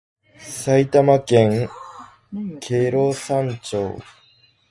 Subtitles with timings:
[0.39, 1.69] 埼玉県
[2.59, 3.99] 毛呂山町